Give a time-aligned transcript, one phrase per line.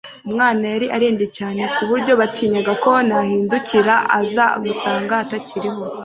[0.27, 5.81] Umwana yari arembye cyane ku buryo batinyaga ko nahindukira aza gusanga atakiriho;